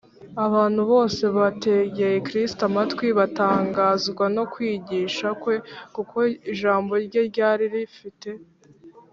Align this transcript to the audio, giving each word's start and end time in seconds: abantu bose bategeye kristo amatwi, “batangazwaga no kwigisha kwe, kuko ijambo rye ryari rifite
abantu 0.45 0.81
bose 0.91 1.23
bategeye 1.37 2.17
kristo 2.27 2.61
amatwi, 2.69 3.07
“batangazwaga 3.19 4.25
no 4.35 4.43
kwigisha 4.53 5.27
kwe, 5.41 5.55
kuko 5.95 6.17
ijambo 6.51 6.91
rye 7.05 7.21
ryari 7.29 7.65
rifite 7.73 8.29